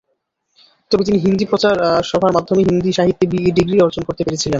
[0.91, 1.75] তবে তিনি হিন্দি প্রচার
[2.03, 4.49] সভার মাধ্যমে হিন্দি সাহিত্যে বিএ ডিগ্রি অর্জন করতে পেরেছিলেন।